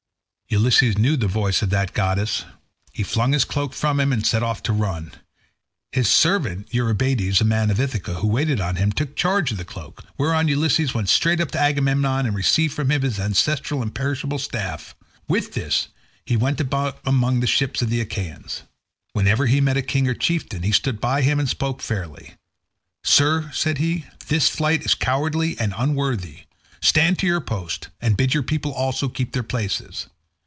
[0.53, 2.43] Ulysses knew the voice as that of the goddess:
[2.91, 5.13] he flung his cloak from him and set off to run.
[5.93, 9.63] His servant Eurybates, a man of Ithaca, who waited on him, took charge of the
[9.63, 14.39] cloak, whereon Ulysses went straight up to Agamemnon and received from him his ancestral, imperishable
[14.39, 14.93] staff.
[15.29, 15.87] With this
[16.25, 18.63] he went about among the ships of the Achaeans.
[19.13, 22.33] Whenever he met a king or chieftain, he stood by him and spoke him fairly.
[23.05, 26.41] "Sir," said he, "this flight is cowardly and unworthy.
[26.81, 30.07] Stand to your post, and bid your people also keep their places.